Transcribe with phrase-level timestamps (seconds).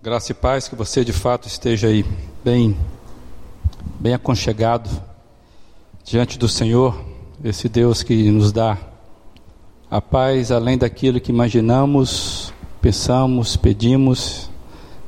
[0.00, 2.04] Graça e paz, que você de fato esteja aí
[2.44, 2.78] bem,
[3.98, 4.88] bem aconchegado
[6.04, 7.04] diante do Senhor,
[7.42, 8.78] esse Deus que nos dá
[9.90, 14.48] a paz além daquilo que imaginamos, pensamos, pedimos,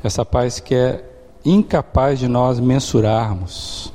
[0.03, 1.04] essa paz que é
[1.45, 3.93] incapaz de nós mensurarmos.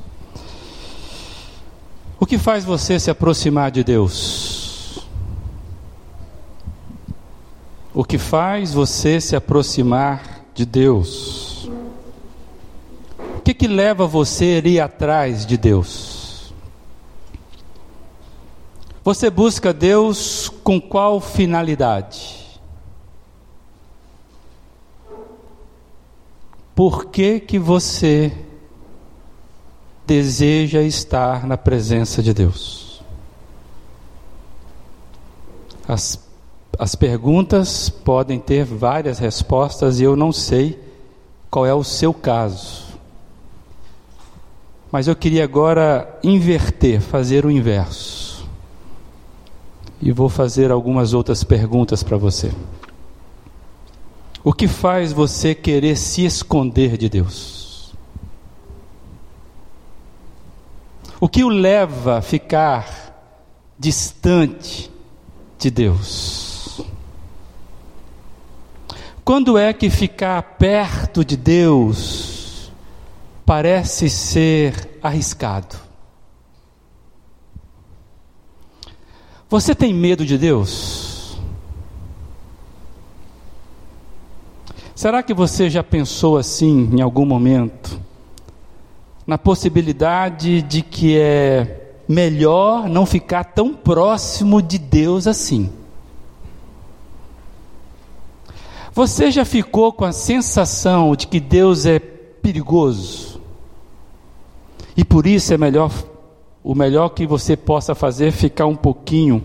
[2.18, 5.05] O que faz você se aproximar de Deus?
[7.93, 11.69] O que faz você se aproximar de Deus.
[13.38, 16.53] O que, que leva você a ir atrás de Deus?
[19.03, 22.59] Você busca Deus com qual finalidade?
[26.73, 28.35] Por que, que você
[30.08, 33.03] deseja estar na presença de Deus?
[35.88, 36.24] As
[36.79, 40.79] as perguntas podem ter várias respostas e eu não sei
[41.49, 42.85] qual é o seu caso.
[44.91, 48.47] Mas eu queria agora inverter, fazer o inverso.
[50.02, 52.52] E vou fazer algumas outras perguntas para você.
[54.44, 57.94] O que faz você querer se esconder de Deus?
[61.19, 63.16] O que o leva a ficar
[63.80, 64.91] distante
[65.57, 66.44] de Deus?
[69.26, 72.72] Quando é que ficar perto de Deus
[73.44, 75.76] parece ser arriscado?
[79.50, 81.40] Você tem medo de Deus?
[84.94, 88.00] Será que você já pensou assim em algum momento?
[89.26, 95.72] Na possibilidade de que é melhor não ficar tão próximo de Deus assim?
[98.95, 103.41] Você já ficou com a sensação de que Deus é perigoso?
[104.95, 105.91] E por isso é melhor,
[106.63, 109.44] o melhor que você possa fazer é ficar um pouquinho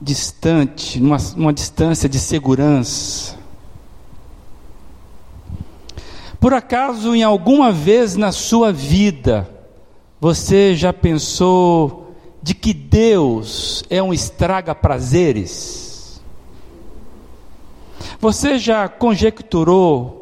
[0.00, 3.36] distante, numa, numa distância de segurança.
[6.40, 9.46] Por acaso, em alguma vez na sua vida,
[10.18, 15.89] você já pensou de que Deus é um estraga-prazeres?
[18.18, 20.20] Você já conjecturou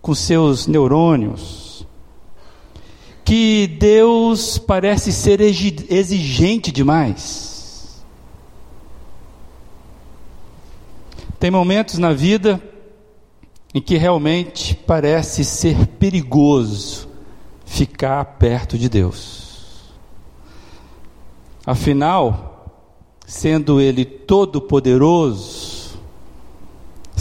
[0.00, 1.86] com seus neurônios
[3.24, 8.04] que Deus parece ser exigente demais?
[11.38, 12.62] Tem momentos na vida
[13.74, 17.08] em que realmente parece ser perigoso
[17.64, 19.92] ficar perto de Deus.
[21.64, 22.70] Afinal,
[23.26, 25.61] sendo Ele todo-poderoso,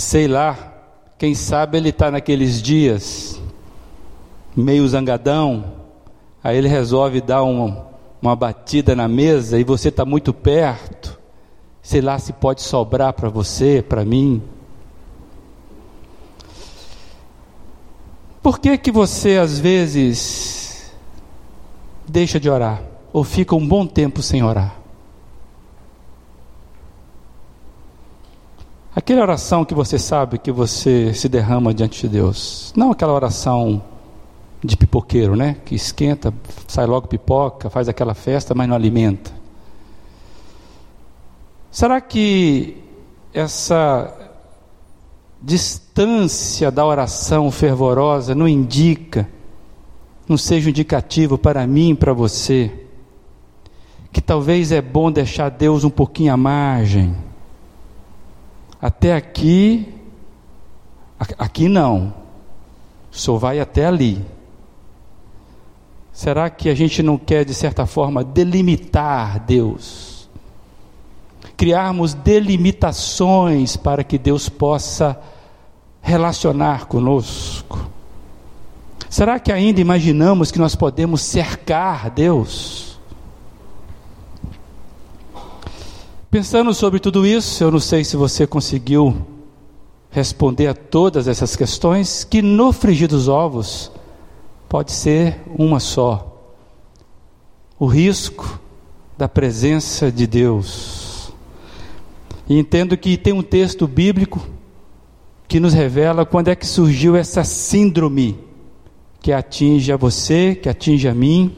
[0.02, 0.58] Sei lá,
[1.16, 3.40] quem sabe ele está naqueles dias,
[4.58, 5.64] meio zangadão,
[6.44, 7.86] aí ele resolve dar uma,
[8.20, 11.20] uma batida na mesa e você está muito perto,
[11.84, 14.42] sei lá se pode sobrar para você, para mim.
[18.42, 20.92] Por que que você às vezes
[22.08, 22.82] deixa de orar
[23.14, 24.81] ou fica um bom tempo sem orar?
[29.02, 32.72] Aquela oração que você sabe que você se derrama diante de Deus.
[32.78, 33.82] Não aquela oração
[34.64, 35.58] de pipoqueiro, né?
[35.66, 36.32] Que esquenta,
[36.68, 39.32] sai logo pipoca, faz aquela festa, mas não alimenta.
[41.72, 42.78] Será que
[43.34, 44.16] essa
[45.42, 49.28] distância da oração fervorosa não indica,
[50.30, 52.72] não seja indicativo para mim e para você,
[54.14, 57.31] que talvez é bom deixar Deus um pouquinho à margem?
[58.82, 59.94] Até aqui,
[61.38, 62.14] aqui não,
[63.12, 64.26] só vai até ali.
[66.12, 70.30] Será que a gente não quer, de certa forma, delimitar Deus?
[71.56, 75.20] Criarmos delimitações para que Deus possa
[76.02, 77.88] relacionar conosco?
[79.10, 82.91] Será que ainda imaginamos que nós podemos cercar Deus?
[86.32, 89.28] Pensando sobre tudo isso, eu não sei se você conseguiu
[90.10, 93.92] responder a todas essas questões, que no frigir dos ovos
[94.70, 96.56] pode ser uma só:
[97.78, 98.62] o risco
[99.18, 101.34] da presença de Deus.
[102.48, 104.40] E entendo que tem um texto bíblico
[105.50, 108.40] que nos revela quando é que surgiu essa síndrome
[109.20, 111.54] que atinge a você, que atinge a mim,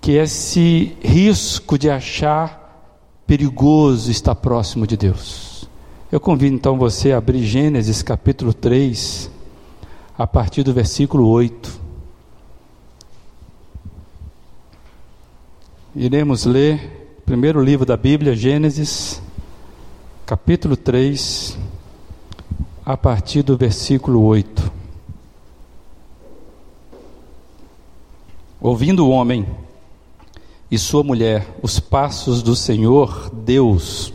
[0.00, 2.61] que é esse risco de achar
[3.32, 5.66] perigoso estar próximo de Deus.
[6.12, 9.30] Eu convido então você a abrir Gênesis capítulo 3,
[10.18, 11.80] a partir do versículo 8.
[15.96, 19.22] Iremos ler o primeiro livro da Bíblia, Gênesis,
[20.26, 21.56] capítulo 3,
[22.84, 24.70] a partir do versículo 8.
[28.60, 29.46] Ouvindo o homem
[30.72, 34.10] e sua mulher os passos do Senhor Deus,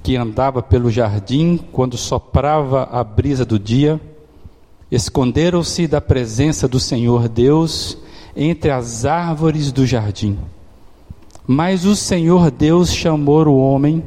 [0.00, 4.00] que andava pelo jardim quando soprava a brisa do dia,
[4.92, 7.98] esconderam-se da presença do Senhor Deus
[8.36, 10.38] entre as árvores do jardim.
[11.44, 14.04] Mas o Senhor Deus chamou o homem,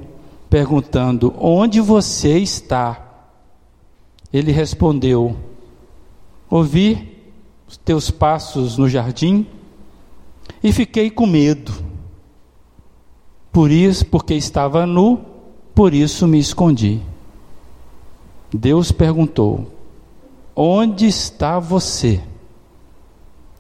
[0.49, 3.25] perguntando: Onde você está?
[4.31, 5.35] Ele respondeu:
[6.49, 7.19] Ouvi
[7.67, 9.45] os teus passos no jardim
[10.63, 11.71] e fiquei com medo.
[13.51, 15.19] Por isso, porque estava nu,
[15.73, 17.01] por isso me escondi.
[18.53, 19.71] Deus perguntou:
[20.55, 22.21] Onde está você?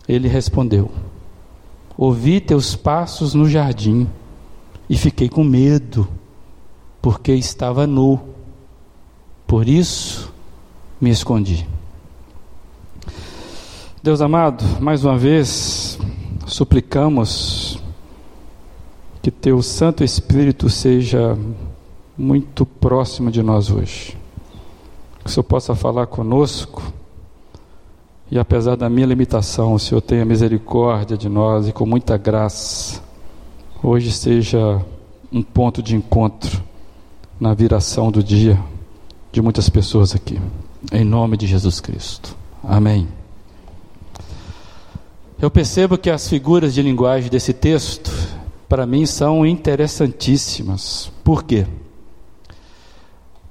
[0.07, 0.91] Ele respondeu:
[1.97, 4.07] Ouvi teus passos no jardim
[4.89, 6.07] e fiquei com medo,
[7.01, 8.19] porque estava nu.
[9.47, 10.33] Por isso
[10.99, 11.67] me escondi.
[14.01, 15.97] Deus amado, mais uma vez
[16.45, 17.79] suplicamos
[19.21, 21.37] que teu Santo Espírito seja
[22.17, 24.17] muito próximo de nós hoje.
[25.19, 26.93] Que o Senhor possa falar conosco
[28.29, 33.01] e apesar da minha limitação, o Senhor tenha misericórdia de nós e com muita graça,
[33.83, 34.83] hoje seja
[35.31, 36.63] um ponto de encontro
[37.39, 38.59] na viração do dia
[39.31, 40.39] de muitas pessoas aqui.
[40.91, 42.35] Em nome de Jesus Cristo.
[42.63, 43.07] Amém.
[45.39, 48.11] Eu percebo que as figuras de linguagem desse texto,
[48.69, 51.11] para mim, são interessantíssimas.
[51.23, 51.65] Por quê?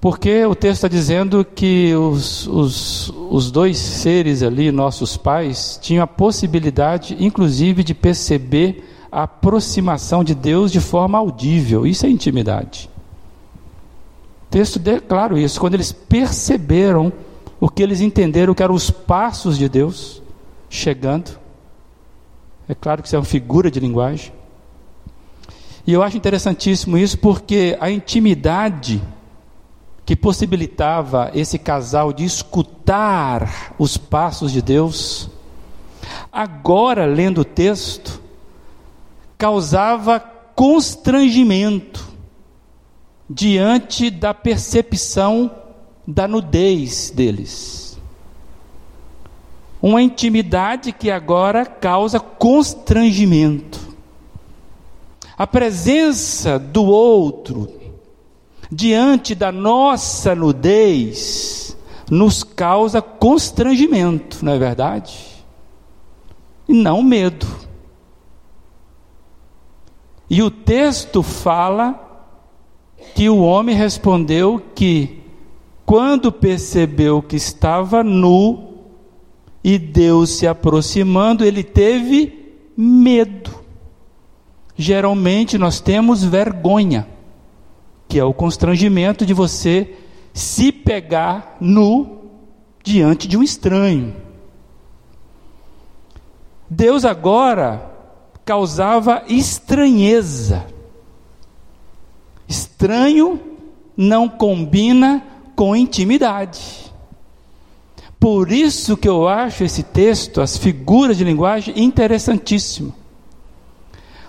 [0.00, 6.04] Porque o texto está dizendo que os, os, os dois seres ali, nossos pais, tinham
[6.04, 11.86] a possibilidade, inclusive, de perceber a aproximação de Deus de forma audível.
[11.86, 12.90] Isso é intimidade.
[14.46, 15.60] O texto declara isso.
[15.60, 17.12] Quando eles perceberam
[17.60, 20.22] o que eles entenderam que eram os passos de Deus
[20.69, 21.44] chegando.
[22.69, 24.32] É claro que isso é uma figura de linguagem.
[25.87, 29.02] E eu acho interessantíssimo isso porque a intimidade
[30.06, 35.31] que possibilitava esse casal de escutar os passos de Deus,
[36.32, 38.20] agora lendo o texto,
[39.37, 40.20] causava
[40.55, 42.12] constrangimento
[43.28, 45.50] diante da percepção
[46.06, 47.83] da nudez deles.
[49.86, 53.78] Uma intimidade que agora causa constrangimento.
[55.36, 57.70] A presença do outro,
[58.72, 61.76] diante da nossa nudez,
[62.10, 65.44] nos causa constrangimento, não é verdade?
[66.66, 67.46] E não medo.
[70.31, 72.25] E o texto fala
[73.14, 75.22] que o homem respondeu que,
[75.84, 78.72] quando percebeu que estava nu
[79.64, 83.50] e Deus se aproximando, ele teve medo.
[84.76, 87.08] Geralmente nós temos vergonha
[88.14, 89.96] que é o constrangimento de você
[90.32, 92.31] se pegar nu
[92.82, 94.14] diante de um estranho.
[96.70, 97.91] Deus agora
[98.44, 100.65] causava estranheza.
[102.46, 103.41] Estranho
[103.96, 105.24] não combina
[105.56, 106.83] com intimidade.
[108.24, 112.94] Por isso que eu acho esse texto, as figuras de linguagem, interessantíssimo.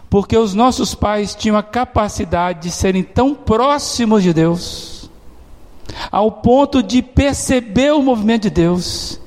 [0.09, 5.09] Porque os nossos pais tinham a capacidade de serem tão próximos de Deus,
[6.11, 9.17] ao ponto de perceber o movimento de Deus,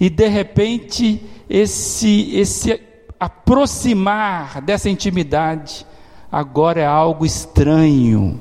[0.00, 2.80] e de repente esse, esse
[3.20, 5.86] aproximar dessa intimidade
[6.32, 8.40] agora é algo estranho,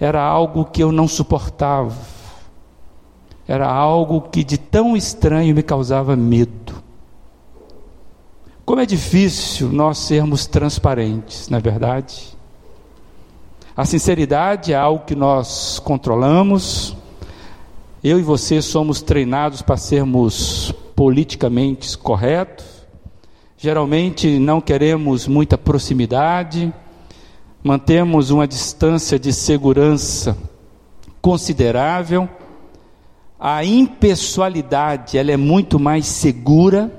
[0.00, 1.94] era algo que eu não suportava,
[3.50, 6.72] era algo que de tão estranho me causava medo.
[8.64, 12.38] Como é difícil nós sermos transparentes, não é verdade?
[13.76, 16.96] A sinceridade é algo que nós controlamos.
[18.04, 22.64] Eu e você somos treinados para sermos politicamente corretos.
[23.58, 26.72] Geralmente não queremos muita proximidade,
[27.64, 30.38] mantemos uma distância de segurança
[31.20, 32.28] considerável.
[33.40, 36.92] A impessoalidade, ela é muito mais segura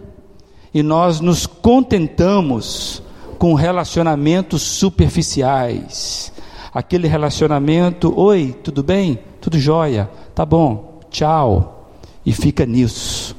[0.74, 3.04] e nós nos contentamos
[3.38, 6.34] com relacionamentos superficiais.
[6.74, 9.20] Aquele relacionamento, oi, tudo bem?
[9.42, 11.90] tudo jóia, tá bom, tchau.
[12.24, 13.36] E fica nisso.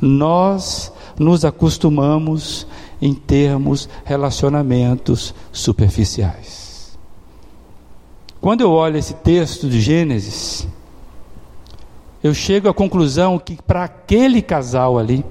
[0.00, 2.66] Nós nos acostumamos
[3.02, 6.96] em termos relacionamentos superficiais.
[8.40, 10.66] Quando eu olho esse texto de Gênesis,
[12.22, 15.24] eu chego à conclusão que para aquele casal ali,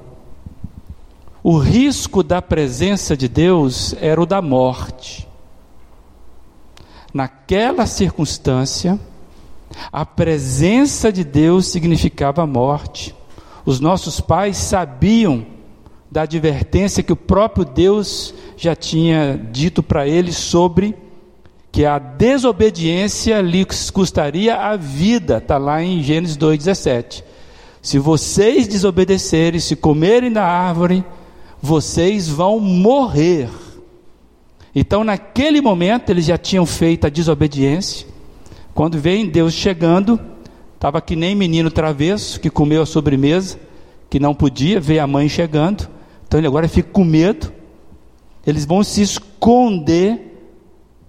[1.43, 5.27] o risco da presença de Deus era o da morte.
[7.13, 8.99] Naquela circunstância,
[9.91, 13.15] a presença de Deus significava a morte.
[13.65, 15.45] Os nossos pais sabiam
[16.11, 20.95] da advertência que o próprio Deus já tinha dito para eles sobre
[21.71, 27.23] que a desobediência lhes custaria a vida, está lá em Gênesis 2,17.
[27.81, 31.03] Se vocês desobedecerem, se comerem da árvore,
[31.61, 33.49] vocês vão morrer.
[34.73, 38.07] Então, naquele momento, eles já tinham feito a desobediência.
[38.73, 40.19] Quando vem Deus chegando,
[40.75, 43.59] estava que nem menino travesso que comeu a sobremesa,
[44.09, 45.87] que não podia, ver a mãe chegando.
[46.27, 47.51] Então ele agora fica com medo.
[48.45, 50.28] Eles vão se esconder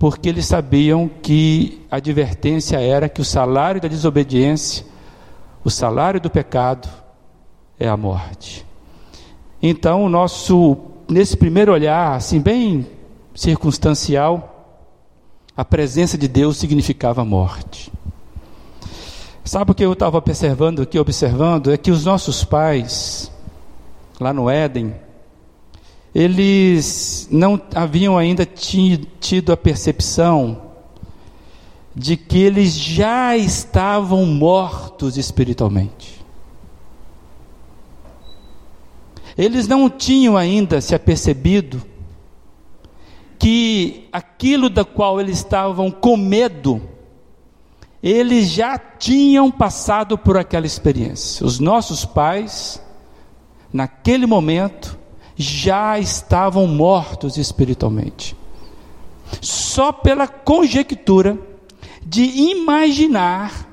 [0.00, 4.86] porque eles sabiam que a advertência era que o salário da desobediência,
[5.62, 6.88] o salário do pecado
[7.78, 8.64] é a morte.
[9.62, 12.86] Então, o nosso nesse primeiro olhar, assim bem
[13.34, 14.80] circunstancial,
[15.54, 17.92] a presença de Deus significava morte.
[19.44, 21.70] Sabe o que eu estava observando aqui, observando?
[21.70, 23.30] É que os nossos pais,
[24.18, 24.94] lá no Éden,
[26.14, 30.70] eles não haviam ainda tido a percepção
[31.94, 36.20] de que eles já estavam mortos espiritualmente.
[39.36, 41.82] Eles não tinham ainda se apercebido
[43.38, 46.82] que aquilo da qual eles estavam com medo,
[48.02, 51.46] eles já tinham passado por aquela experiência.
[51.46, 52.82] Os nossos pais,
[53.72, 54.99] naquele momento,
[55.40, 58.36] já estavam mortos espiritualmente.
[59.40, 61.38] Só pela conjectura
[62.04, 63.66] de imaginar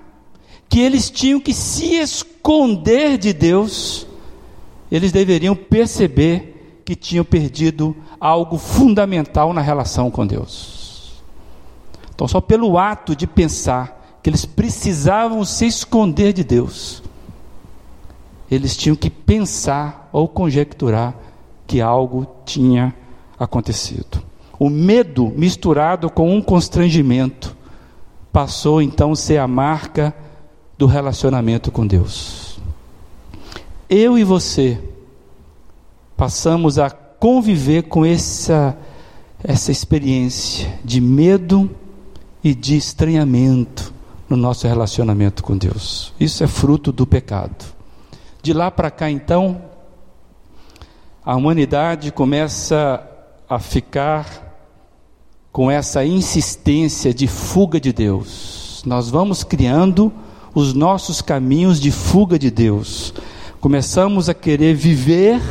[0.69, 4.07] que eles tinham que se esconder de Deus,
[4.89, 11.21] eles deveriam perceber que tinham perdido algo fundamental na relação com Deus.
[12.15, 17.03] Então, só pelo ato de pensar que eles precisavam se esconder de Deus,
[18.49, 21.26] eles tinham que pensar ou conjecturar
[21.67, 22.95] que algo tinha
[23.37, 24.23] acontecido.
[24.57, 27.55] O medo misturado com um constrangimento
[28.31, 30.15] passou então a ser a marca
[30.77, 32.59] do relacionamento com Deus.
[33.89, 34.81] Eu e você
[36.15, 38.77] passamos a conviver com essa
[39.43, 41.69] essa experiência de medo
[42.43, 43.93] e de estranhamento
[44.29, 46.13] no nosso relacionamento com Deus.
[46.19, 47.65] Isso é fruto do pecado.
[48.41, 49.61] De lá para cá, então,
[51.27, 53.05] a humanidade começa
[53.49, 54.65] a ficar
[55.51, 58.81] com essa insistência de fuga de Deus.
[58.85, 60.13] Nós vamos criando
[60.55, 63.13] os nossos caminhos de fuga de Deus.
[63.59, 65.41] Começamos a querer viver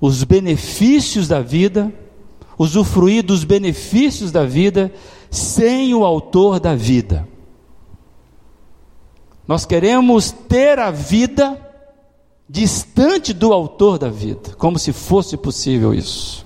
[0.00, 1.92] os benefícios da vida,
[2.56, 4.92] usufruir dos benefícios da vida
[5.32, 7.26] sem o autor da vida.
[9.48, 11.69] Nós queremos ter a vida
[12.50, 16.44] distante do autor da vida, como se fosse possível isso.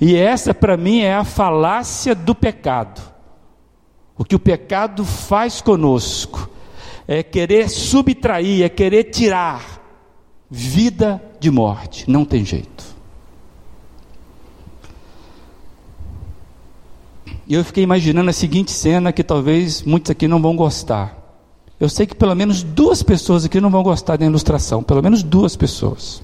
[0.00, 3.02] E essa, para mim, é a falácia do pecado.
[4.16, 6.48] O que o pecado faz conosco
[7.06, 9.82] é querer subtrair, é querer tirar
[10.50, 12.10] vida de morte.
[12.10, 12.84] Não tem jeito.
[17.46, 21.19] E eu fiquei imaginando a seguinte cena que talvez muitos aqui não vão gostar.
[21.80, 25.22] Eu sei que pelo menos duas pessoas aqui não vão gostar da ilustração, pelo menos
[25.22, 26.22] duas pessoas.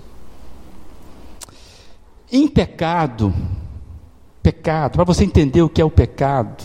[2.31, 3.33] Em pecado,
[4.43, 6.63] pecado, para você entender o que é o pecado,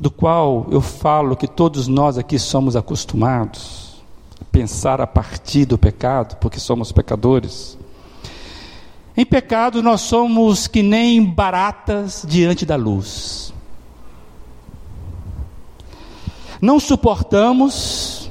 [0.00, 4.02] do qual eu falo que todos nós aqui somos acostumados
[4.40, 7.76] a pensar a partir do pecado, porque somos pecadores.
[9.14, 13.52] Em pecado, nós somos que nem baratas diante da luz.
[16.66, 18.28] Não suportamos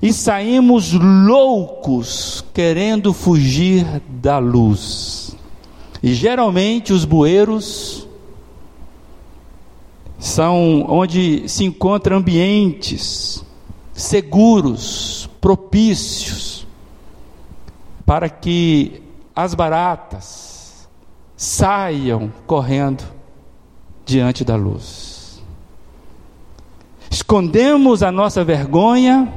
[0.00, 5.36] e saímos loucos querendo fugir da luz.
[6.02, 8.08] E geralmente os bueiros
[10.18, 13.44] são onde se encontram ambientes
[13.92, 16.66] seguros, propícios
[18.06, 19.02] para que
[19.36, 20.88] as baratas
[21.36, 23.04] saiam correndo
[24.06, 25.13] diante da luz.
[27.14, 29.32] Escondemos a nossa vergonha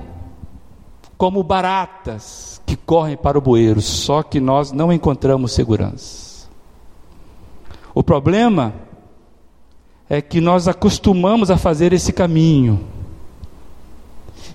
[1.15, 6.49] como baratas que correm para o bueiro, só que nós não encontramos segurança.
[7.93, 8.73] O problema
[10.09, 12.79] é que nós acostumamos a fazer esse caminho.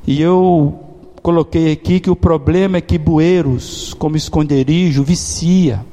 [0.04, 0.80] E eu
[1.22, 5.86] coloquei aqui que o problema é que bueiros, como esconderijo, vicia.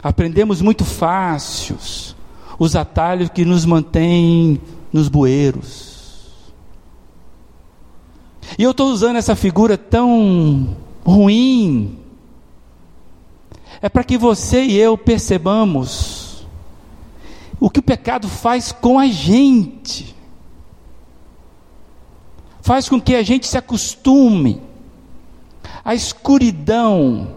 [0.00, 2.14] Aprendemos muito fáceis
[2.60, 4.60] os atalhos que nos mantêm
[4.94, 6.52] nos bueiros.
[8.56, 11.98] E eu estou usando essa figura tão ruim,
[13.82, 16.46] é para que você e eu percebamos
[17.58, 20.14] o que o pecado faz com a gente,
[22.62, 24.62] faz com que a gente se acostume
[25.84, 27.34] à escuridão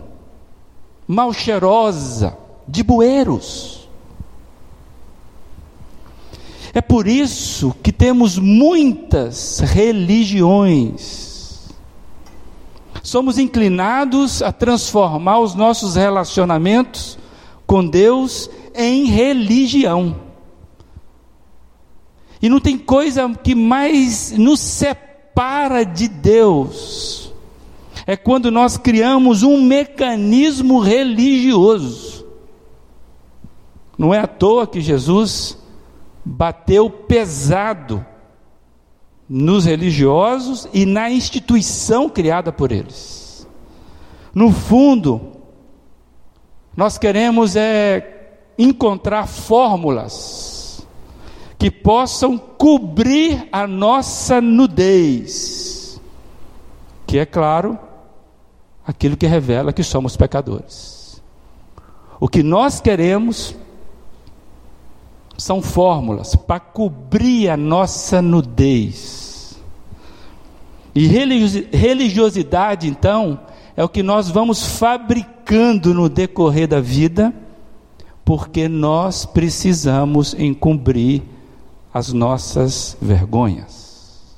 [1.07, 2.37] mal cheirosa
[2.67, 3.86] de bueiros.
[6.77, 10.95] É por isso que temos muitas religiões.
[13.01, 17.17] Somos inclinados a transformar os nossos relacionamentos
[17.65, 20.17] com Deus em religião.
[22.39, 27.33] E não tem coisa que mais nos separa de Deus.
[28.05, 32.23] É quando nós criamos um mecanismo religioso.
[33.97, 35.57] Não é à toa que Jesus
[36.27, 38.05] bateu pesado
[39.29, 43.47] nos religiosos e na instituição criada por eles.
[44.33, 45.33] No fundo,
[46.75, 50.85] nós queremos é encontrar fórmulas
[51.57, 55.99] que possam cobrir a nossa nudez,
[57.07, 57.79] que é claro,
[58.85, 61.21] aquilo que revela que somos pecadores.
[62.19, 63.55] O que nós queremos
[65.37, 69.57] são fórmulas para cobrir a nossa nudez.
[70.95, 73.39] E religiosidade, então,
[73.75, 77.31] é o que nós vamos fabricando no decorrer da vida,
[78.25, 81.21] porque nós precisamos encobrir
[81.93, 84.35] as nossas vergonhas.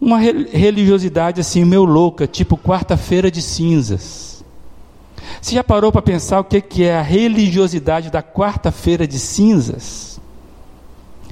[0.00, 4.39] Uma religiosidade assim, meio louca, tipo quarta-feira de cinzas
[5.40, 10.20] você já parou para pensar o que é a religiosidade da quarta-feira de cinzas?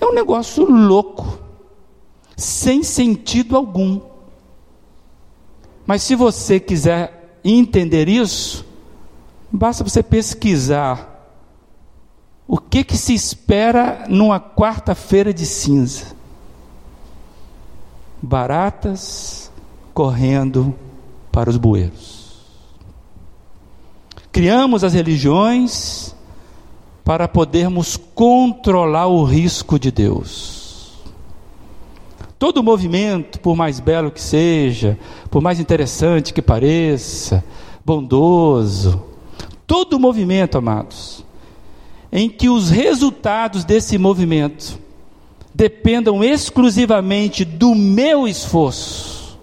[0.01, 1.39] É um negócio louco,
[2.37, 4.01] sem sentido algum.
[5.87, 8.65] Mas se você quiser entender isso,
[9.51, 11.17] basta você pesquisar
[12.47, 16.17] o que, que se espera numa quarta-feira de cinza.
[18.23, 19.51] Baratas
[19.93, 20.75] correndo
[21.31, 22.18] para os bueiros.
[24.39, 26.15] Criamos as religiões
[27.05, 31.03] para podermos controlar o risco de Deus.
[32.39, 34.97] Todo movimento, por mais belo que seja,
[35.29, 37.45] por mais interessante que pareça,
[37.85, 39.03] bondoso,
[39.67, 41.25] todo movimento, amados,
[42.13, 44.79] em que os resultados desse movimento
[45.53, 49.37] dependam exclusivamente do meu esforço,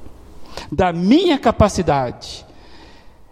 [0.71, 2.44] da minha capacidade,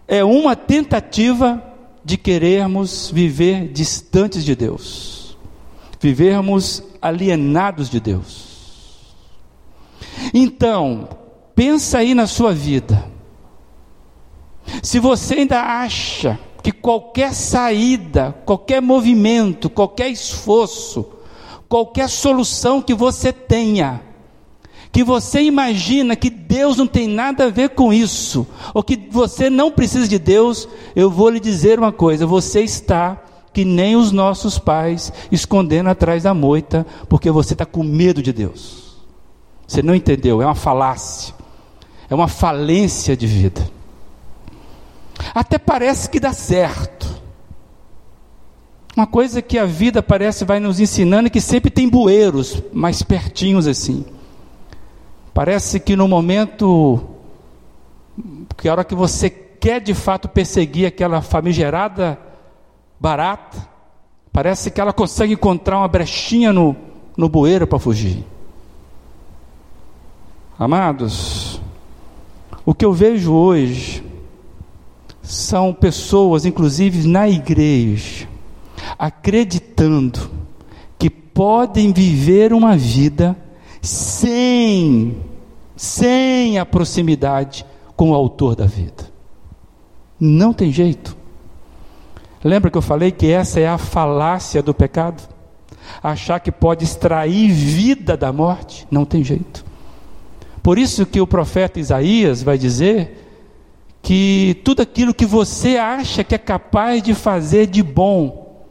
[0.07, 1.63] é uma tentativa
[2.03, 5.37] de querermos viver distantes de Deus,
[5.99, 8.53] vivermos alienados de Deus.
[10.33, 11.07] Então,
[11.55, 13.11] pensa aí na sua vida.
[14.81, 21.05] Se você ainda acha que qualquer saída, qualquer movimento, qualquer esforço,
[21.67, 24.01] qualquer solução que você tenha,
[24.93, 29.49] que você imagina que Deus não tem nada a ver com isso, ou que você
[29.49, 33.19] não precisa de Deus, eu vou lhe dizer uma coisa: você está
[33.51, 38.31] que nem os nossos pais, escondendo atrás da moita, porque você está com medo de
[38.31, 39.03] Deus.
[39.67, 40.43] Você não entendeu?
[40.43, 41.33] É uma falácia,
[42.07, 43.67] é uma falência de vida.
[45.33, 47.21] Até parece que dá certo.
[48.95, 53.01] Uma coisa que a vida parece vai nos ensinando é que sempre tem bueiros mais
[53.01, 54.05] pertinhos assim.
[55.33, 57.03] Parece que no momento,
[58.55, 62.19] que a hora que você quer de fato perseguir aquela famigerada
[62.99, 63.67] barata,
[64.31, 66.75] parece que ela consegue encontrar uma brechinha no,
[67.17, 68.23] no bueiro para fugir.
[70.59, 71.59] Amados,
[72.63, 74.03] o que eu vejo hoje
[75.23, 78.27] são pessoas, inclusive na igreja,
[78.99, 80.29] acreditando
[80.99, 83.35] que podem viver uma vida
[83.83, 85.17] sem,
[85.75, 87.63] sem a proximidade
[87.95, 89.11] com o autor da vida.
[90.19, 91.15] Não tem jeito.
[92.43, 95.33] Lembra que eu falei que essa é a falácia do pecado?
[96.01, 99.65] achar que pode extrair vida da morte, não tem jeito.
[100.61, 103.19] Por isso que o profeta Isaías vai dizer
[104.01, 108.65] que tudo aquilo que você acha que é capaz de fazer de bom,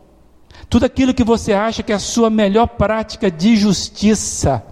[0.68, 4.62] tudo aquilo que você acha que é a sua melhor prática de justiça,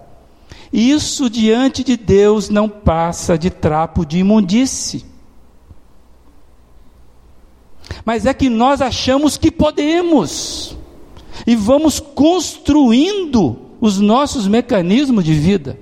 [0.71, 5.05] isso diante de Deus não passa de trapo de imundície.
[8.05, 10.77] Mas é que nós achamos que podemos,
[11.45, 15.77] e vamos construindo os nossos mecanismos de vida,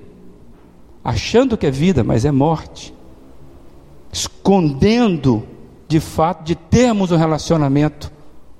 [1.04, 2.92] achando que é vida, mas é morte,
[4.12, 5.46] escondendo
[5.86, 8.10] de fato de termos um relacionamento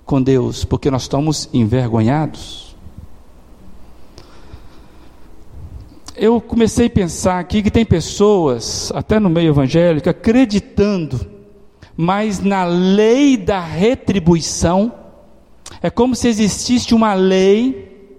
[0.04, 2.69] com Deus, porque nós estamos envergonhados.
[6.20, 11.18] Eu comecei a pensar aqui que tem pessoas, até no meio evangélico, acreditando
[11.96, 14.92] mais na lei da retribuição.
[15.80, 18.12] É como se existisse uma lei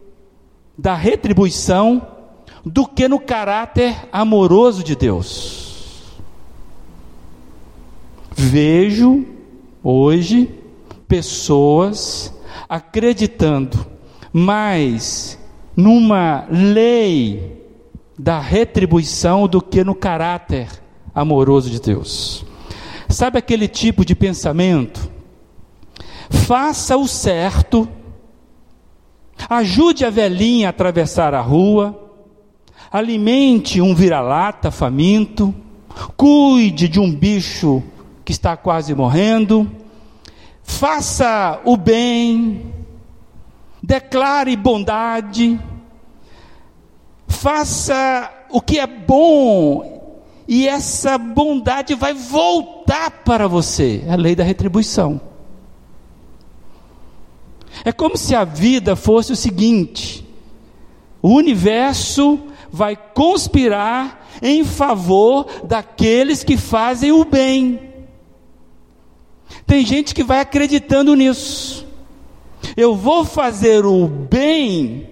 [0.75, 2.01] da retribuição
[2.65, 6.17] do que no caráter amoroso de Deus.
[8.31, 9.23] Vejo
[9.83, 10.49] hoje
[11.07, 12.33] pessoas
[12.67, 13.85] acreditando
[14.33, 15.37] mais
[15.75, 17.60] numa lei
[18.17, 20.67] da retribuição do que no caráter
[21.13, 22.45] amoroso de Deus.
[23.09, 25.11] Sabe aquele tipo de pensamento?
[26.29, 27.87] Faça o certo,
[29.49, 31.97] ajude a velhinha a atravessar a rua,
[32.91, 35.53] alimente um vira-lata faminto,
[36.15, 37.83] cuide de um bicho
[38.23, 39.69] que está quase morrendo,
[40.63, 42.73] faça o bem,
[43.83, 45.59] declare bondade,
[47.41, 54.35] faça o que é bom, e essa bondade vai voltar para você é a lei
[54.35, 55.19] da retribuição.
[57.83, 60.23] É como se a vida fosse o seguinte:
[61.19, 62.39] o universo
[62.71, 67.91] vai conspirar em favor daqueles que fazem o bem.
[69.65, 71.87] Tem gente que vai acreditando nisso.
[72.77, 75.10] Eu vou fazer o bem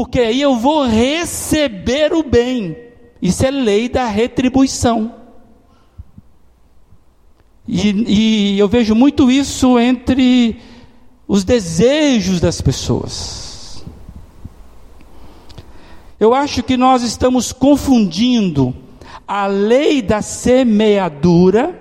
[0.00, 2.74] porque aí eu vou receber o bem.
[3.20, 5.14] Isso é lei da retribuição.
[7.68, 10.58] E, e, eu vejo muito isso entre
[11.28, 13.84] os desejos das pessoas.
[16.18, 18.74] Eu acho que nós estamos confundindo
[19.28, 21.78] a lei da semeadura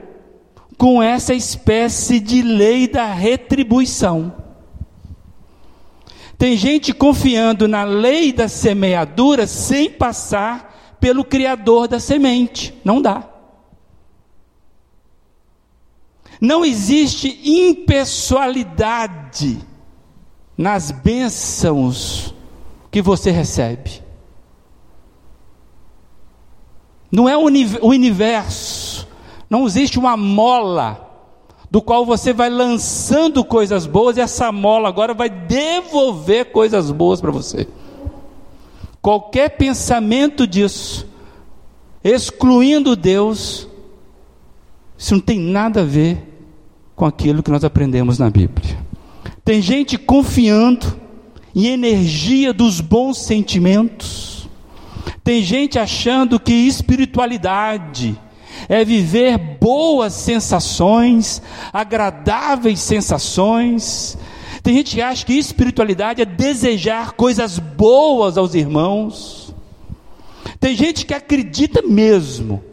[0.77, 4.48] com essa espécie de lei da retribuição.
[6.39, 12.73] Tem gente confiando na lei da semeadura sem passar pelo Criador da semente.
[12.81, 13.27] Não dá.
[16.39, 19.59] Não existe impessoalidade
[20.57, 22.33] nas bênçãos
[22.89, 24.01] que você recebe.
[27.11, 27.43] Não é o
[27.85, 29.05] universo,
[29.49, 31.08] não existe uma mola
[31.71, 37.21] do qual você vai lançando coisas boas e essa mola agora vai devolver coisas boas
[37.21, 37.67] para você.
[39.01, 41.07] Qualquer pensamento disso,
[42.03, 43.67] excluindo Deus,
[44.97, 46.27] isso não tem nada a ver
[46.95, 48.77] com aquilo que nós aprendemos na Bíblia.
[49.45, 50.97] Tem gente confiando
[51.55, 54.49] em energia dos bons sentimentos.
[55.23, 58.19] Tem gente achando que espiritualidade
[58.67, 61.41] é viver boas sensações,
[61.71, 64.17] agradáveis sensações.
[64.61, 69.53] Tem gente que acha que espiritualidade é desejar coisas boas aos irmãos.
[70.59, 72.63] Tem gente que acredita mesmo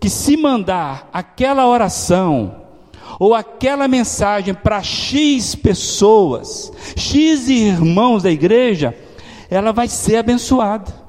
[0.00, 2.62] que se mandar aquela oração
[3.18, 8.94] ou aquela mensagem para X pessoas, X irmãos da igreja,
[9.48, 11.05] ela vai ser abençoada.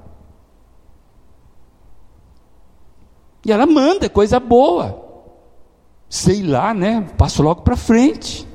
[3.47, 5.05] E ela manda, é coisa boa.
[6.09, 7.07] Sei lá, né?
[7.17, 8.45] Passo logo para frente.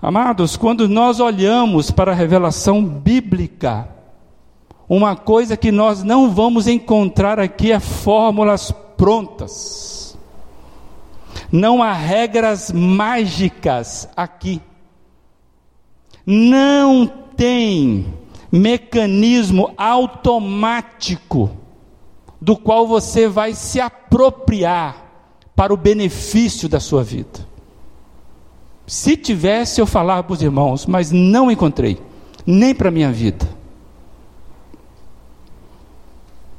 [0.00, 3.88] Amados, quando nós olhamos para a revelação bíblica,
[4.88, 10.16] uma coisa que nós não vamos encontrar aqui é fórmulas prontas.
[11.50, 14.60] Não há regras mágicas aqui.
[16.24, 18.06] Não tem
[18.52, 21.61] mecanismo automático
[22.42, 24.96] do qual você vai se apropriar
[25.54, 27.46] para o benefício da sua vida.
[28.84, 32.02] Se tivesse, eu falava para os irmãos, mas não encontrei,
[32.44, 33.48] nem para a minha vida.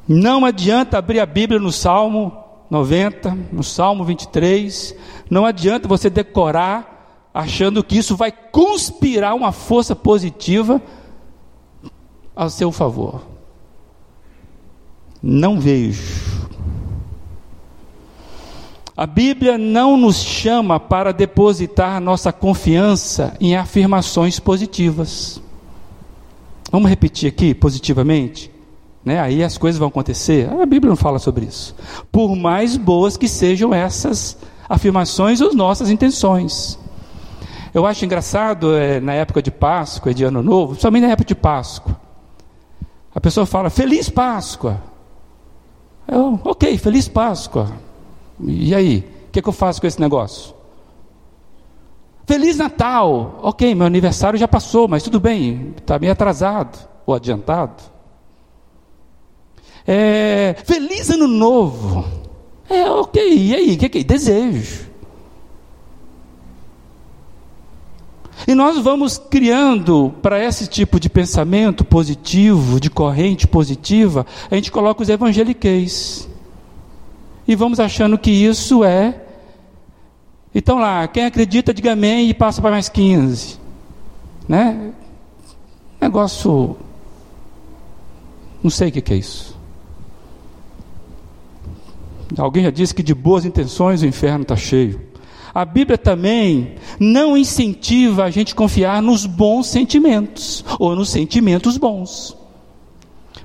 [0.08, 2.32] Não adianta abrir a Bíblia no Salmo
[2.69, 4.96] 90, no Salmo 23,
[5.30, 10.82] não adianta você decorar achando que isso vai conspirar uma força positiva
[12.34, 13.33] ao seu favor.
[15.23, 16.33] Não vejo.
[18.95, 25.41] A Bíblia não nos chama para depositar nossa confiança em afirmações positivas.
[26.69, 28.51] Vamos repetir aqui positivamente?
[29.03, 29.19] Né?
[29.19, 30.49] Aí as coisas vão acontecer.
[30.49, 31.73] A Bíblia não fala sobre isso.
[32.12, 36.77] Por mais boas que sejam essas afirmações ou nossas intenções.
[37.73, 41.36] Eu acho engraçado é, na época de Páscoa, de Ano Novo, principalmente na época de
[41.36, 41.99] Páscoa.
[43.15, 44.92] A pessoa fala, Feliz Páscoa.
[46.07, 47.71] Eu, ok, Feliz Páscoa.
[48.39, 48.99] E aí?
[49.27, 50.53] O que, é que eu faço com esse negócio?
[52.25, 53.39] Feliz Natal!
[53.41, 57.83] Ok, meu aniversário já passou, mas tudo bem, está meio atrasado ou adiantado.
[59.85, 62.05] É, feliz Ano Novo!
[62.69, 63.75] É, ok, e aí?
[63.75, 64.03] O que, que é?
[64.03, 64.92] Desejo.
[68.47, 74.71] E nós vamos criando para esse tipo de pensamento positivo, de corrente positiva, a gente
[74.71, 76.27] coloca os evangeliqueis.
[77.47, 79.21] E vamos achando que isso é.
[80.53, 83.60] Então lá, quem acredita, diga amém e passa para mais 15.
[84.47, 84.91] Né?
[85.99, 86.77] Negócio.
[88.62, 89.58] Não sei o que é isso.
[92.38, 95.12] Alguém já disse que de boas intenções o inferno está cheio.
[95.53, 102.35] A Bíblia também não incentiva a gente confiar nos bons sentimentos ou nos sentimentos bons.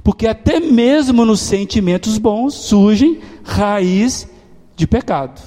[0.02, 4.26] Porque até mesmo nos sentimentos bons surgem raiz
[4.74, 5.38] de pecado.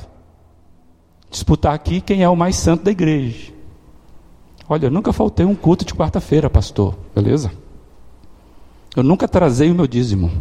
[1.32, 3.52] Disputar aqui quem é o mais santo da igreja.
[4.70, 7.52] Olha, eu nunca faltei um culto de quarta-feira, pastor, beleza?
[8.96, 10.32] Eu nunca trazei o meu dízimo.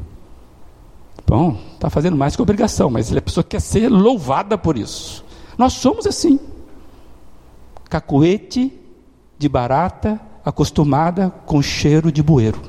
[1.26, 5.24] Bom, está fazendo mais que obrigação, mas a pessoa quer ser louvada por isso.
[5.60, 6.40] Nós somos assim.
[7.90, 8.72] Cacuete
[9.38, 12.62] de barata acostumada com cheiro de bueiro.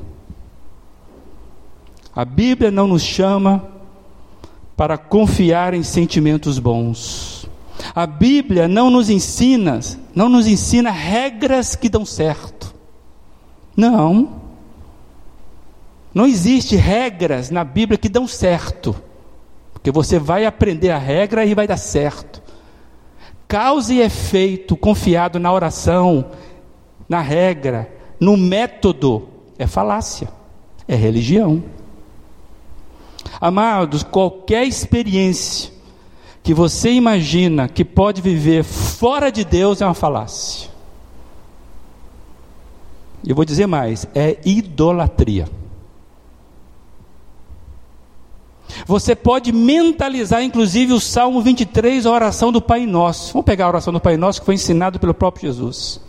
[2.14, 3.66] A Bíblia não nos chama
[4.76, 7.48] para confiar em sentimentos bons.
[7.96, 9.80] A Bíblia não nos ensina,
[10.14, 12.76] não nos ensina regras que dão certo.
[13.74, 14.42] Não.
[16.14, 18.94] Não existe regras na Bíblia que dão certo.
[19.72, 22.41] Porque você vai aprender a regra e vai dar certo
[23.52, 26.32] causa e efeito confiado na oração,
[27.10, 29.28] na regra, no método,
[29.60, 30.30] é falácia,
[30.88, 31.62] é religião.
[33.42, 35.70] Amados, qualquer experiência
[36.42, 40.70] que você imagina que pode viver fora de Deus é uma falácia.
[43.28, 45.50] Eu vou dizer mais: é idolatria.
[48.92, 53.32] Você pode mentalizar, inclusive, o Salmo 23, a oração do Pai Nosso.
[53.32, 56.02] Vamos pegar a oração do Pai Nosso que foi ensinado pelo próprio Jesus.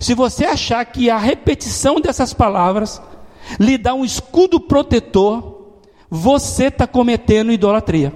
[0.00, 3.00] Se você achar que a repetição dessas palavras
[3.60, 5.76] lhe dá um escudo protetor,
[6.10, 8.12] você está cometendo idolatria.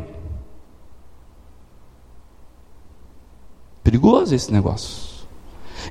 [3.84, 5.24] Perigoso esse negócio.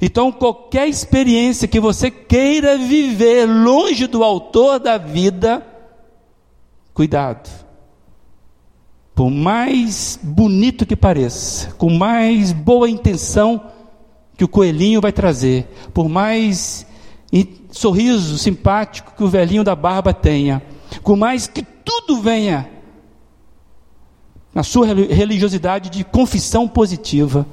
[0.02, 5.66] Então, qualquer experiência que você queira viver longe do autor da vida,
[6.94, 7.69] cuidado
[9.20, 13.62] por mais bonito que pareça, com mais boa intenção
[14.38, 16.88] que o coelhinho vai trazer, por mais
[17.70, 20.64] sorriso simpático que o velhinho da barba tenha,
[21.04, 22.70] com mais que tudo venha
[24.56, 27.46] na sua religiosidade de confissão positiva,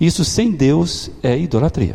[0.00, 1.94] isso sem Deus é idolatria.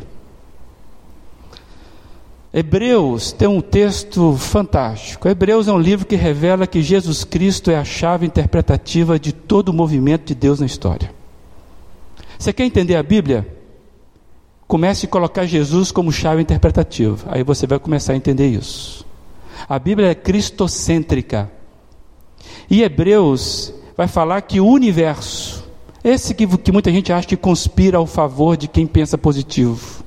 [2.54, 5.28] Hebreus tem um texto fantástico.
[5.28, 9.70] Hebreus é um livro que revela que Jesus Cristo é a chave interpretativa de todo
[9.70, 11.14] o movimento de Deus na história.
[12.38, 13.48] Você quer entender a Bíblia?
[14.68, 17.26] Comece a colocar Jesus como chave interpretativa.
[17.32, 19.06] Aí você vai começar a entender isso.
[19.70, 21.50] A Bíblia é cristocêntrica.
[22.70, 25.64] E Hebreus vai falar que o universo,
[26.04, 30.04] esse que, que muita gente acha que conspira ao favor de quem pensa positivo.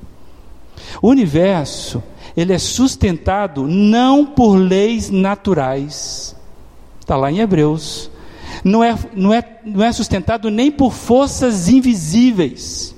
[1.01, 2.03] O universo
[2.37, 6.35] ele é sustentado não por leis naturais,
[7.01, 8.11] está lá em Hebreus,
[8.63, 12.95] não é, não, é, não é sustentado nem por forças invisíveis,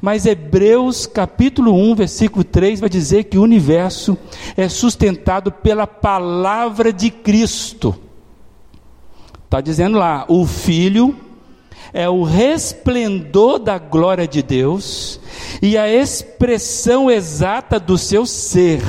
[0.00, 4.16] mas Hebreus capítulo 1, versículo 3 vai dizer que o universo
[4.56, 7.94] é sustentado pela palavra de Cristo.
[9.44, 11.16] Está dizendo lá, o Filho
[11.92, 15.18] é o resplendor da glória de Deus
[15.62, 18.82] e a expressão exata do seu ser,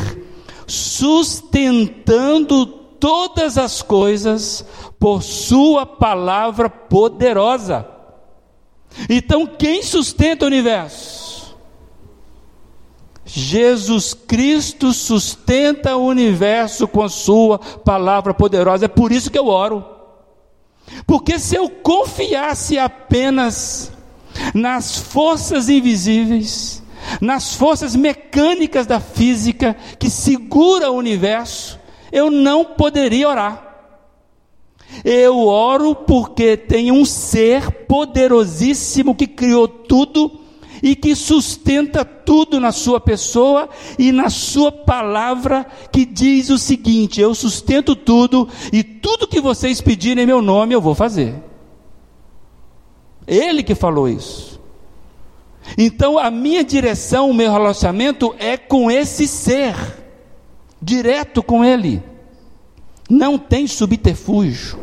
[0.67, 4.65] sustentando todas as coisas
[4.99, 7.87] por Sua palavra poderosa.
[9.09, 11.55] Então, quem sustenta o universo?
[13.25, 18.85] Jesus Cristo sustenta o universo com a Sua palavra poderosa.
[18.85, 19.85] É por isso que eu oro.
[21.05, 23.91] Porque se eu confiasse apenas
[24.53, 26.83] nas forças invisíveis,
[27.21, 31.79] nas forças mecânicas da física que segura o universo,
[32.11, 33.69] eu não poderia orar.
[35.03, 40.39] Eu oro porque tem um ser poderosíssimo que criou tudo
[40.81, 47.21] e que sustenta tudo na sua pessoa e na sua palavra, que diz o seguinte:
[47.21, 51.48] Eu sustento tudo e tudo que vocês pedirem em meu nome eu vou fazer.
[53.29, 54.59] Ele que falou isso.
[55.77, 59.75] Então a minha direção, o meu relacionamento é com esse ser,
[60.81, 62.01] direto com ele.
[63.07, 64.79] Não tem subterfúgio.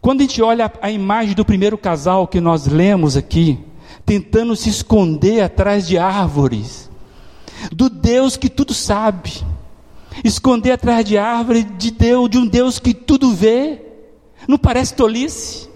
[0.00, 3.58] Quando a gente olha a imagem do primeiro casal que nós lemos aqui,
[4.06, 6.90] tentando se esconder atrás de árvores,
[7.70, 9.42] do Deus que tudo sabe,
[10.22, 13.82] esconder atrás de árvore de Deus, de um Deus que tudo vê,
[14.48, 15.73] não parece tolice?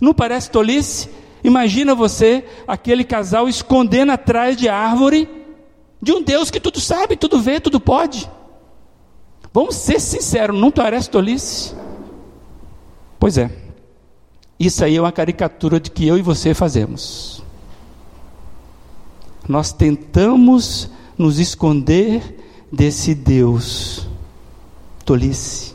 [0.00, 1.08] Não parece tolice?
[1.42, 5.28] Imagina você, aquele casal escondendo atrás de árvore
[6.00, 8.30] de um Deus que tudo sabe, tudo vê, tudo pode.
[9.52, 11.74] Vamos ser sinceros, não parece tolice?
[13.18, 13.50] Pois é.
[14.58, 17.42] Isso aí é uma caricatura de que eu e você fazemos.
[19.48, 22.36] Nós tentamos nos esconder
[22.70, 24.06] desse Deus
[25.04, 25.74] tolice.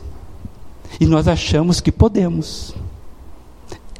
[0.98, 2.74] E nós achamos que podemos.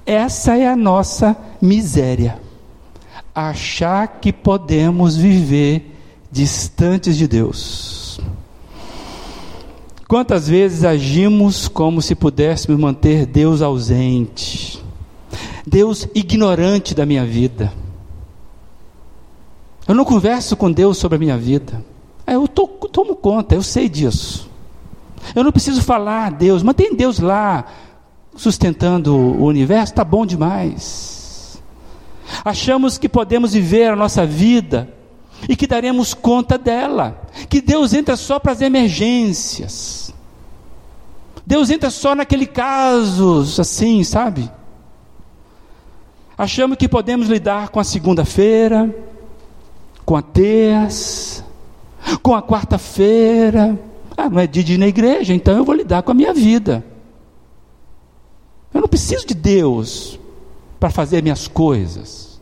[0.06, 2.38] Essa é a nossa miséria.
[3.34, 5.94] Achar que podemos viver
[6.30, 8.20] distantes de Deus.
[10.06, 14.80] Quantas vezes agimos como se pudéssemos manter Deus ausente,
[15.66, 17.72] Deus ignorante da minha vida?
[19.88, 21.84] Eu não converso com Deus sobre a minha vida.
[22.24, 24.48] Eu tô, tomo conta, eu sei disso.
[25.34, 27.66] Eu não preciso falar a Deus, mas tem Deus lá
[28.36, 31.60] sustentando o universo, está bom demais.
[32.44, 34.92] Achamos que podemos viver a nossa vida
[35.48, 37.22] e que daremos conta dela.
[37.48, 40.12] Que Deus entra só para as emergências.
[41.46, 44.50] Deus entra só naquele caso, assim, sabe?
[46.36, 48.94] Achamos que podemos lidar com a segunda-feira,
[50.04, 51.44] com a terça,
[52.22, 53.78] com a quarta-feira.
[54.16, 56.34] Ah, não é dia de ir na igreja, então eu vou lidar com a minha
[56.34, 56.84] vida.
[58.76, 60.20] Eu não preciso de Deus
[60.78, 62.38] para fazer minhas coisas.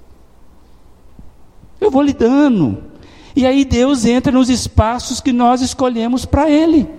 [1.81, 2.83] Eu vou lidando.
[3.37, 6.91] E aí Deus entra nos espaços que nós escolhemos para Ele.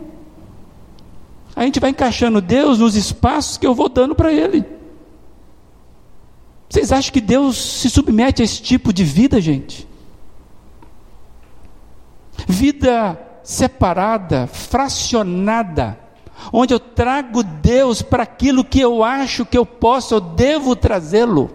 [1.53, 4.63] A gente vai encaixando Deus nos espaços que eu vou dando para Ele.
[6.69, 9.85] Vocês acham que Deus se submete a esse tipo de vida, gente?
[12.47, 16.04] Vida separada, fracionada,
[16.51, 21.49] onde eu trago Deus para aquilo que eu acho que eu posso, eu devo trazê-lo.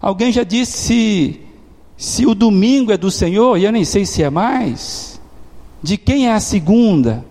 [0.00, 1.40] Alguém já disse
[1.96, 5.20] se, o domingo é do Senhor, e eu nem sei se é mais,
[5.80, 7.24] de quem é a segunda?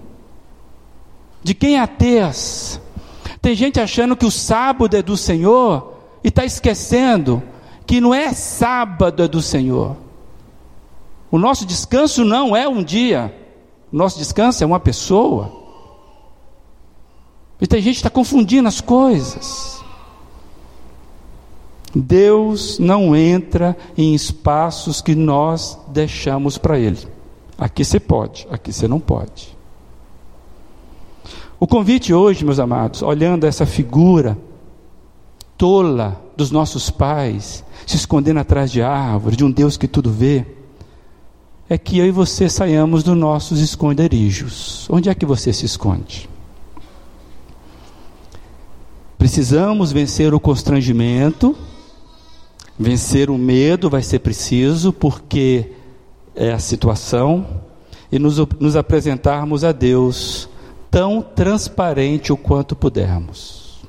[1.43, 2.81] De quem é a terça?
[3.41, 7.41] Tem gente achando que o sábado é do Senhor e está esquecendo
[7.85, 9.97] que não é sábado é do Senhor.
[11.29, 13.35] O nosso descanso não é um dia,
[13.91, 15.51] nosso descanso é uma pessoa.
[17.59, 19.81] E tem gente que está confundindo as coisas.
[21.93, 26.99] Deus não entra em espaços que nós deixamos para Ele.
[27.57, 29.55] Aqui você pode, aqui você não pode.
[31.59, 34.37] O convite hoje, meus amados, olhando essa figura
[35.57, 40.47] tola dos nossos pais, se escondendo atrás de árvore, de um Deus que tudo vê,
[41.71, 44.87] é que eu e você saiamos dos nossos esconderijos.
[44.89, 46.29] Onde é que você se esconde?
[49.17, 51.55] Precisamos vencer o constrangimento
[52.81, 55.71] Vencer o medo vai ser preciso, porque
[56.33, 57.45] é a situação,
[58.11, 60.49] e nos, nos apresentarmos a Deus
[60.89, 63.85] tão transparente o quanto pudermos.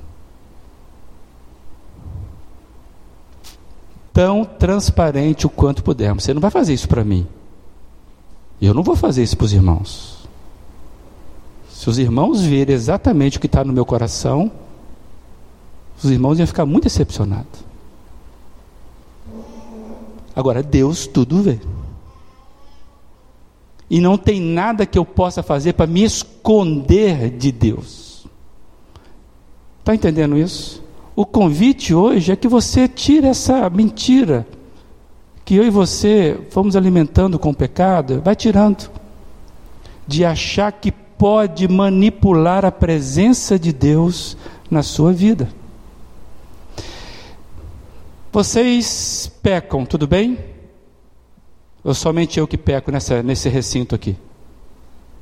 [4.13, 6.23] Tão transparente o quanto pudermos.
[6.23, 7.25] Você não vai fazer isso para mim.
[8.65, 10.27] Eu não vou fazer isso para os irmãos.
[11.69, 14.51] Se os irmãos verem exatamente o que está no meu coração,
[16.01, 17.59] os irmãos iam ficar muito decepcionados.
[20.35, 21.59] Agora, Deus tudo vê.
[23.89, 28.25] E não tem nada que eu possa fazer para me esconder de Deus.
[29.79, 30.83] Está entendendo isso?
[31.15, 34.47] o convite hoje é que você tire essa mentira
[35.45, 38.89] que eu e você fomos alimentando com o pecado, vai tirando,
[40.07, 44.37] de achar que pode manipular a presença de Deus
[44.69, 45.49] na sua vida.
[48.31, 50.39] Vocês pecam, tudo bem?
[51.83, 54.15] Ou somente eu que peco nessa, nesse recinto aqui?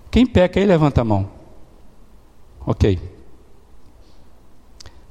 [0.09, 1.29] Quem peca aí, levanta a mão.
[2.65, 2.99] Ok.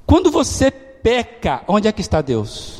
[0.07, 2.80] Quando você peca, onde é que está Deus?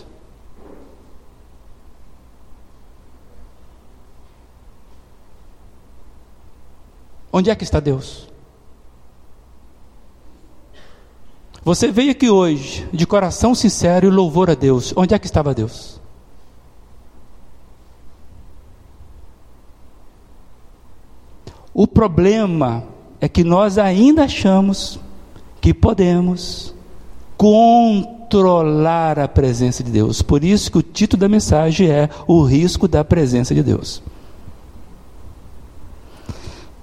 [7.33, 8.29] Onde é que está Deus?
[11.63, 14.93] Você veio aqui hoje de coração sincero e louvor a Deus.
[14.97, 16.01] Onde é que estava Deus?
[21.73, 22.85] O problema
[23.21, 24.99] é que nós ainda achamos
[25.61, 26.75] que podemos
[27.37, 30.23] controlar a presença de Deus.
[30.23, 34.03] Por isso que o título da mensagem é O risco da presença de Deus.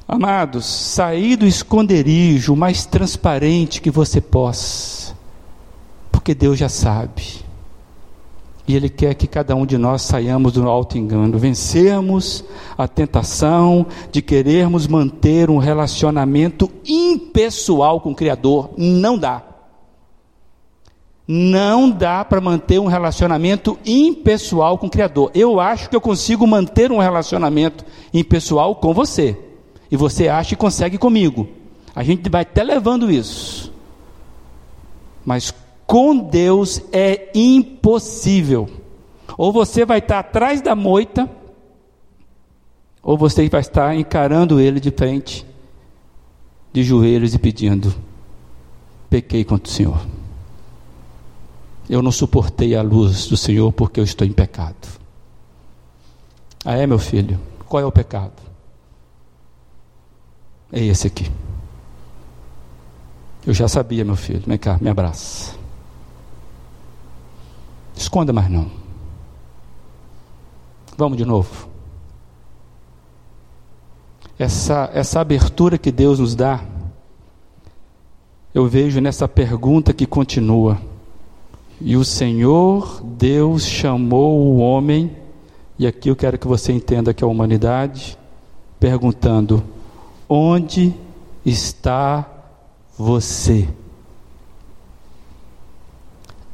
[0.08, 5.14] Amados, sair do esconderijo mais transparente que você possa,
[6.10, 7.46] porque Deus já sabe.
[8.66, 12.46] E Ele quer que cada um de nós saiamos do alto engano, vencermos
[12.78, 18.70] a tentação de querermos manter um relacionamento impessoal com o Criador.
[18.78, 19.44] Não dá.
[21.28, 25.32] Não dá para manter um relacionamento impessoal com o Criador.
[25.36, 27.84] Eu acho que eu consigo manter um relacionamento
[28.14, 29.47] impessoal com você
[29.90, 31.48] e você acha que consegue comigo.
[31.96, 33.74] A gente vai até levando isso.
[35.26, 35.54] Mas
[35.86, 38.70] com Deus é impossível.
[39.38, 41.30] Ou você vai estar atrás da moita,
[43.02, 45.46] ou você vai estar encarando ele de frente,
[46.74, 47.96] de joelhos e pedindo:
[49.10, 50.06] pequei contra o Senhor.
[51.90, 54.76] Eu não suportei a luz do Senhor porque eu estou em pecado.
[56.66, 57.40] Ah, é, meu filho?
[57.66, 58.47] Qual é o pecado?
[60.72, 61.32] É esse aqui.
[63.46, 64.44] Eu já sabia, meu filho.
[64.46, 65.56] Vem cá, me abraça.
[67.96, 68.70] Esconda mais não.
[70.98, 71.70] Vamos de novo.
[74.38, 76.64] Essa, essa abertura que Deus nos dá,
[78.54, 80.80] eu vejo nessa pergunta que continua.
[81.80, 85.16] E o Senhor Deus chamou o homem,
[85.78, 88.18] e aqui eu quero que você entenda que a humanidade,
[88.80, 89.64] perguntando:
[90.30, 90.94] Onde
[91.46, 92.30] está
[92.98, 93.68] você?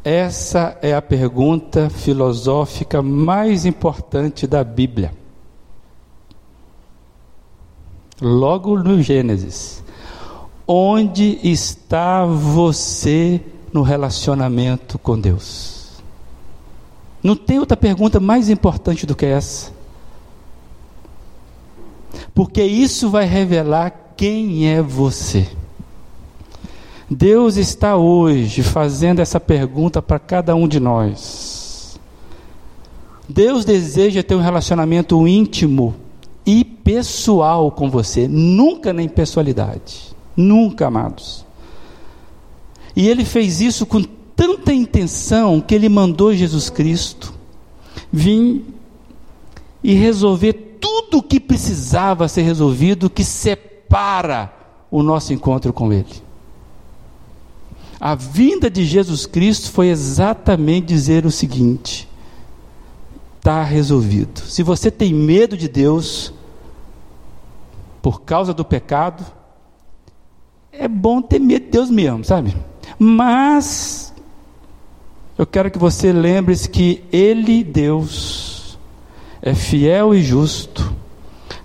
[0.03, 5.13] Essa é a pergunta filosófica mais importante da Bíblia.
[8.21, 9.83] Logo no Gênesis.
[10.67, 16.01] Onde está você no relacionamento com Deus?
[17.23, 19.72] Não tem outra pergunta mais importante do que essa
[22.33, 25.47] porque isso vai revelar quem é você.
[27.09, 31.99] Deus está hoje fazendo essa pergunta para cada um de nós.
[33.27, 35.95] Deus deseja ter um relacionamento íntimo
[36.45, 41.45] e pessoal com você, nunca na impessoalidade, nunca, amados.
[42.95, 44.03] E ele fez isso com
[44.35, 47.33] tanta intenção que ele mandou Jesus Cristo
[48.11, 48.65] vir
[49.83, 54.53] e resolver tudo o que precisava ser resolvido que separa
[54.91, 56.21] o nosso encontro com Ele.
[58.01, 62.05] A vinda de Jesus Cristo foi exatamente dizer o seguinte:
[63.37, 64.41] está resolvido.
[64.41, 66.33] Se você tem medo de Deus,
[68.01, 69.25] por causa do pecado,
[70.69, 72.53] é bom ter medo de Deus mesmo, sabe?
[72.99, 74.13] Mas,
[75.37, 78.52] eu quero que você lembre-se que Ele, Deus,
[79.45, 80.95] é fiel e justo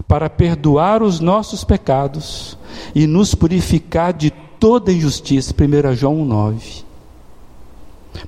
[0.09, 2.59] para perdoar os nossos pecados
[2.93, 5.55] e nos purificar de toda injustiça.
[5.55, 6.83] 1 João 9.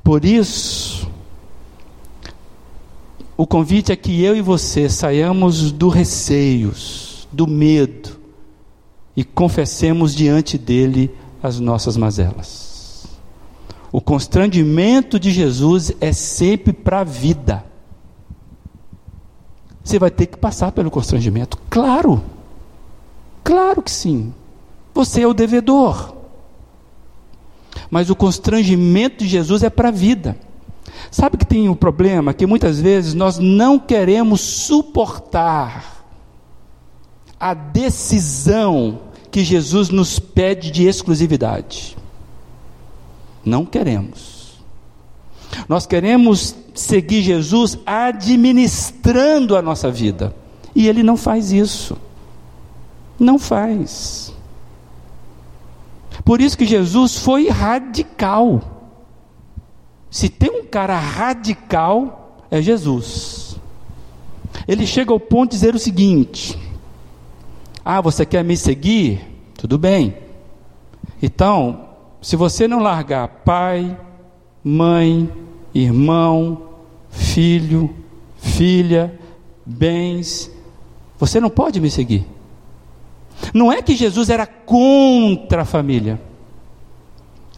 [0.04, 1.10] Por isso,
[3.36, 8.20] o convite é que eu e você saiamos do receios, do medo
[9.16, 11.10] e confessemos diante dele
[11.42, 13.08] as nossas mazelas.
[13.90, 17.69] O constrangimento de Jesus é sempre para a vida.
[19.90, 21.58] Você vai ter que passar pelo constrangimento.
[21.68, 22.22] Claro,
[23.42, 24.32] claro que sim.
[24.94, 26.14] Você é o devedor.
[27.90, 30.38] Mas o constrangimento de Jesus é para a vida.
[31.10, 32.32] Sabe que tem um problema?
[32.32, 36.06] Que muitas vezes nós não queremos suportar
[37.40, 41.96] a decisão que Jesus nos pede de exclusividade.
[43.44, 44.62] Não queremos.
[45.68, 50.34] Nós queremos seguir Jesus administrando a nossa vida.
[50.74, 51.96] E ele não faz isso.
[53.18, 54.34] Não faz.
[56.24, 58.60] Por isso que Jesus foi radical.
[60.10, 63.56] Se tem um cara radical, é Jesus.
[64.66, 66.58] Ele chega ao ponto de dizer o seguinte:
[67.84, 69.20] Ah, você quer me seguir?
[69.54, 70.16] Tudo bem.
[71.22, 71.88] Então,
[72.20, 73.98] se você não largar pai,
[74.64, 75.30] mãe,
[75.74, 76.62] irmão,
[77.10, 77.94] filho,
[78.36, 79.18] filha,
[79.64, 80.50] bens,
[81.18, 82.26] você não pode me seguir.
[83.52, 86.20] Não é que Jesus era contra a família.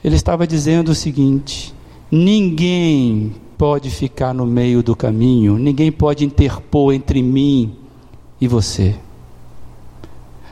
[0.03, 1.75] Ele estava dizendo o seguinte:
[2.11, 7.77] ninguém pode ficar no meio do caminho, ninguém pode interpor entre mim
[8.41, 8.97] e você.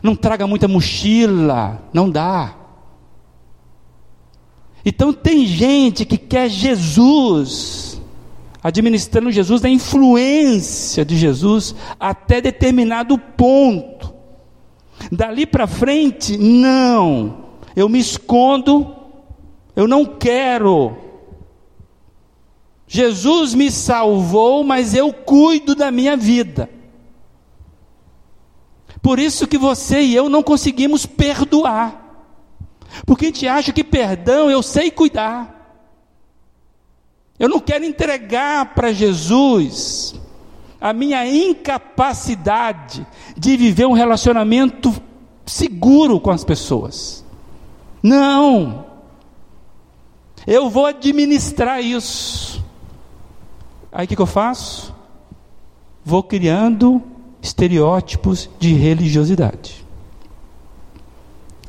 [0.02, 2.54] Não traga muita mochila, não dá.
[4.84, 8.00] Então tem gente que quer Jesus,
[8.62, 14.14] administrando Jesus, da influência de Jesus até determinado ponto.
[15.10, 17.50] Dali para frente, não.
[17.74, 18.94] Eu me escondo,
[19.74, 20.96] eu não quero.
[22.86, 26.68] Jesus me salvou, mas eu cuido da minha vida.
[29.00, 32.09] Por isso que você e eu não conseguimos perdoar.
[33.06, 35.56] Porque a gente acha que perdão eu sei cuidar.
[37.38, 40.14] Eu não quero entregar para Jesus
[40.80, 44.94] a minha incapacidade de viver um relacionamento
[45.46, 47.24] seguro com as pessoas.
[48.02, 48.86] Não.
[50.46, 52.64] Eu vou administrar isso.
[53.92, 54.94] Aí o que, que eu faço?
[56.04, 57.02] Vou criando
[57.42, 59.79] estereótipos de religiosidade.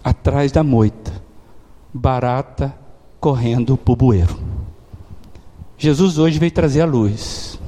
[0.04, 1.12] Atrás da moita,
[1.94, 2.74] barata
[3.20, 4.38] correndo para o bueiro.
[5.78, 7.60] Jesus hoje veio trazer a luz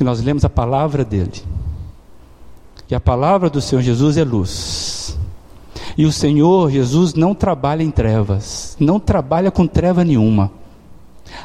[0.00, 1.42] que nós lemos a palavra dele.
[2.90, 5.18] E a palavra do Senhor Jesus é luz.
[5.96, 10.50] E o Senhor Jesus não trabalha em trevas, não trabalha com treva nenhuma.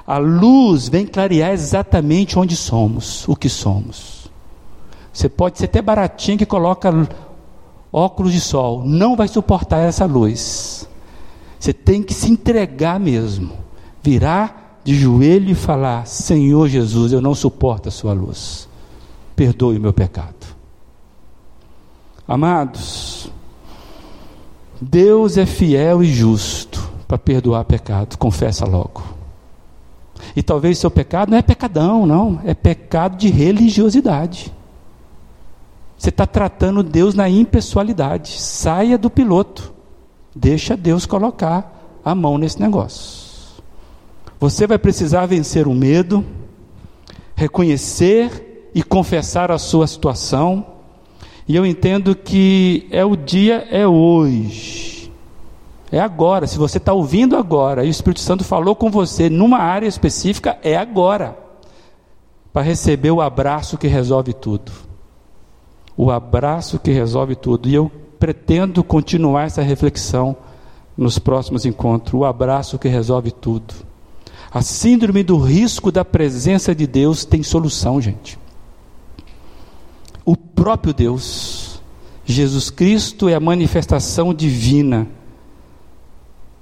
[0.07, 4.31] A luz vem clarear exatamente onde somos, o que somos.
[5.11, 7.07] Você pode ser até baratinho que coloca
[7.95, 10.87] óculos de sol, não vai suportar essa luz.
[11.57, 13.53] Você tem que se entregar mesmo,
[14.03, 18.67] virar de joelho e falar: Senhor Jesus, eu não suporto a Sua luz,
[19.35, 20.35] perdoe o meu pecado.
[22.27, 23.31] Amados,
[24.81, 29.03] Deus é fiel e justo para perdoar pecado, confessa logo.
[30.35, 34.51] E talvez seu pecado não é pecadão, não, é pecado de religiosidade.
[36.05, 38.39] Você está tratando Deus na impessoalidade.
[38.39, 39.73] Saia do piloto.
[40.35, 43.63] Deixa Deus colocar a mão nesse negócio.
[44.39, 46.23] Você vai precisar vencer o medo,
[47.35, 50.63] reconhecer e confessar a sua situação.
[51.47, 55.11] E eu entendo que é o dia, é hoje.
[55.91, 56.45] É agora.
[56.45, 60.55] Se você está ouvindo agora e o Espírito Santo falou com você numa área específica,
[60.61, 61.35] é agora.
[62.53, 64.84] Para receber o abraço que resolve tudo.
[65.97, 67.69] O abraço que resolve tudo.
[67.69, 70.35] E eu pretendo continuar essa reflexão
[70.97, 72.13] nos próximos encontros.
[72.13, 73.73] O abraço que resolve tudo.
[74.51, 78.39] A síndrome do risco da presença de Deus tem solução, gente.
[80.23, 81.81] O próprio Deus,
[82.25, 85.07] Jesus Cristo, é a manifestação divina.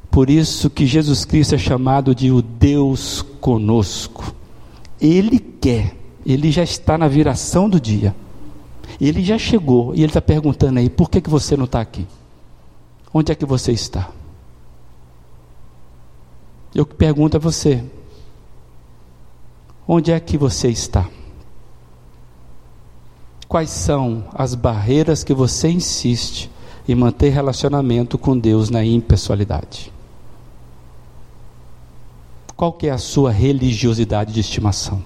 [0.09, 4.33] Por isso que Jesus Cristo é chamado de o Deus conosco.
[4.99, 8.15] Ele quer, ele já está na viração do dia.
[8.99, 12.07] Ele já chegou e ele está perguntando aí: por que, que você não está aqui?
[13.13, 14.09] Onde é que você está?
[16.73, 17.83] Eu pergunto a você:
[19.87, 21.07] onde é que você está?
[23.47, 26.49] Quais são as barreiras que você insiste
[26.87, 29.93] em manter relacionamento com Deus na impessoalidade?
[32.55, 35.03] Qual que é a sua religiosidade de estimação?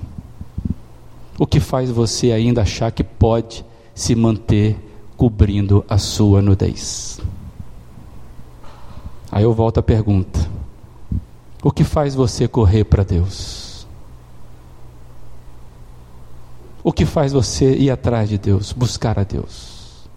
[1.38, 3.66] O que faz você ainda achar que pode
[3.98, 4.78] se manter
[5.18, 7.20] cobrindo a sua nudez?
[9.32, 10.40] Aí eu volto à pergunta:
[11.64, 13.88] o que faz você correr para Deus?
[16.84, 20.08] O que faz você ir atrás de Deus, buscar a Deus?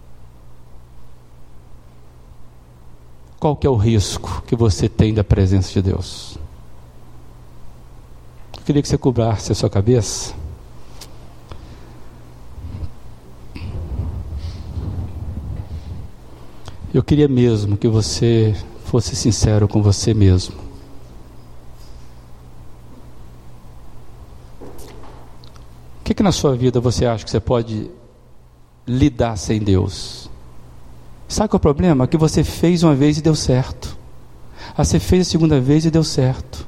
[3.41, 6.37] Qual que é o risco que você tem da presença de Deus?
[8.59, 10.35] Eu queria que você cobrasse a sua cabeça.
[16.93, 18.53] Eu queria mesmo que você
[18.87, 20.57] fosse sincero com você mesmo.
[26.01, 27.89] O que, que na sua vida você acha que você pode
[28.85, 30.29] lidar sem Deus?
[31.29, 32.09] Sabe qual é o problema?
[32.09, 33.97] Que você fez uma vez e deu certo.
[34.77, 36.67] Aí você fez a segunda vez e deu certo.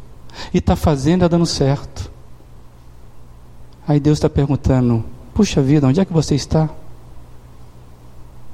[0.54, 2.08] E está fazendo e tá dando certo.
[3.88, 5.04] Aí Deus está perguntando:
[5.34, 6.70] puxa vida, onde é que você está?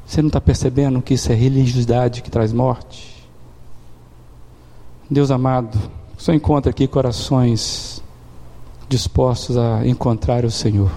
[0.08, 3.14] Você não está percebendo que isso é religiosidade que traz morte?
[5.08, 5.78] Deus amado,
[6.16, 8.02] só encontra aqui corações
[8.88, 10.90] dispostos a encontrar o Senhor.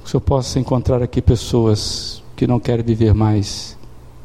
[0.00, 3.78] Que o Senhor possa encontrar aqui pessoas que não querem viver mais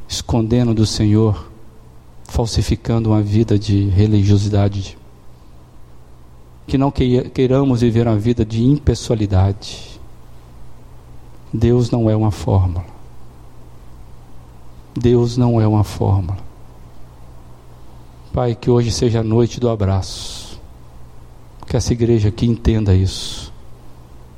[0.09, 1.51] escondendo do Senhor,
[2.23, 4.97] falsificando uma vida de religiosidade.
[6.65, 9.96] Que não queiramos viver uma vida de impessoalidade.
[11.53, 12.85] Deus não é uma fórmula.
[14.95, 16.37] Deus não é uma fórmula.
[18.33, 20.59] Pai, que hoje seja a noite do abraço.
[21.65, 23.53] Que essa igreja aqui entenda isso.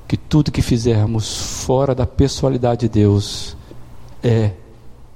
[0.07, 3.55] Que tudo que fizermos fora da pessoalidade de Deus
[4.23, 4.51] é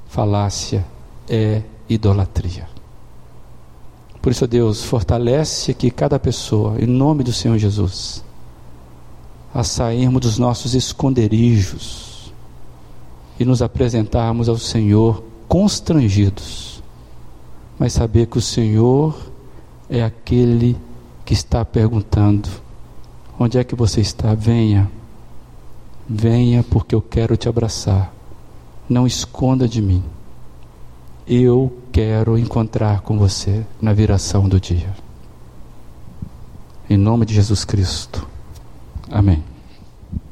[0.08, 0.86] falácia,
[1.28, 2.68] é idolatria.
[4.22, 8.24] Por isso, Deus, fortalece aqui cada pessoa, em nome do Senhor Jesus,
[9.54, 12.34] a sairmos dos nossos esconderijos
[13.40, 16.74] e nos apresentarmos ao Senhor constrangidos
[17.78, 19.16] mas saber que o Senhor
[19.90, 20.78] é aquele
[21.26, 22.50] que está perguntando:
[23.40, 24.34] onde é que você está?
[24.34, 24.90] Venha,
[26.08, 28.14] venha, porque eu quero te abraçar.
[28.88, 30.04] Não esconda de mim.
[31.26, 34.94] Eu quero encontrar com você na viração do dia.
[36.90, 38.28] Em nome de Jesus Cristo.
[39.12, 39.44] Amém.